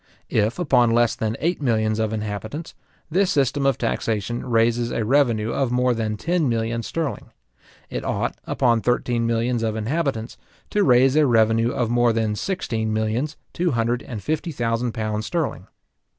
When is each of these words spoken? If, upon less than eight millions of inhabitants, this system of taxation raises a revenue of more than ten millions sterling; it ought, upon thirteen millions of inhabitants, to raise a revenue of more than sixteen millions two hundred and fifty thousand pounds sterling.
If, 0.31 0.57
upon 0.57 0.89
less 0.89 1.13
than 1.13 1.37
eight 1.39 1.61
millions 1.61 1.99
of 1.99 2.11
inhabitants, 2.11 2.73
this 3.11 3.29
system 3.29 3.67
of 3.67 3.77
taxation 3.77 4.43
raises 4.43 4.89
a 4.89 5.05
revenue 5.05 5.51
of 5.51 5.71
more 5.71 5.93
than 5.93 6.17
ten 6.17 6.49
millions 6.49 6.87
sterling; 6.87 7.29
it 7.87 8.03
ought, 8.03 8.35
upon 8.47 8.81
thirteen 8.81 9.27
millions 9.27 9.61
of 9.61 9.75
inhabitants, 9.75 10.37
to 10.71 10.83
raise 10.83 11.15
a 11.15 11.27
revenue 11.27 11.69
of 11.69 11.91
more 11.91 12.13
than 12.13 12.35
sixteen 12.35 12.91
millions 12.91 13.37
two 13.53 13.73
hundred 13.73 14.01
and 14.01 14.23
fifty 14.23 14.51
thousand 14.51 14.93
pounds 14.95 15.27
sterling. 15.27 15.67